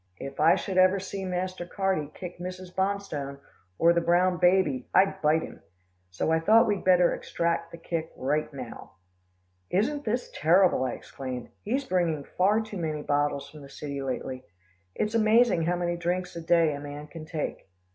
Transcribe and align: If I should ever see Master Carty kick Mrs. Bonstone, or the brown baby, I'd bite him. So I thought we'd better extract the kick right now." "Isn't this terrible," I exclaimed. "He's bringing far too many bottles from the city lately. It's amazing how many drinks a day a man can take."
If 0.17 0.39
I 0.39 0.55
should 0.55 0.79
ever 0.79 0.99
see 0.99 1.25
Master 1.25 1.63
Carty 1.63 2.09
kick 2.15 2.39
Mrs. 2.39 2.73
Bonstone, 2.75 3.37
or 3.77 3.93
the 3.93 4.01
brown 4.01 4.37
baby, 4.37 4.89
I'd 4.95 5.21
bite 5.21 5.43
him. 5.43 5.61
So 6.09 6.31
I 6.31 6.39
thought 6.39 6.65
we'd 6.65 6.83
better 6.83 7.13
extract 7.13 7.69
the 7.71 7.77
kick 7.77 8.09
right 8.17 8.51
now." 8.51 8.93
"Isn't 9.69 10.03
this 10.03 10.31
terrible," 10.33 10.85
I 10.85 10.93
exclaimed. 10.93 11.49
"He's 11.61 11.85
bringing 11.85 12.23
far 12.23 12.61
too 12.61 12.77
many 12.77 13.03
bottles 13.03 13.47
from 13.47 13.61
the 13.61 13.69
city 13.69 14.01
lately. 14.01 14.43
It's 14.95 15.13
amazing 15.13 15.65
how 15.65 15.75
many 15.75 15.97
drinks 15.97 16.35
a 16.35 16.41
day 16.41 16.73
a 16.73 16.79
man 16.79 17.05
can 17.05 17.25
take." 17.27 17.69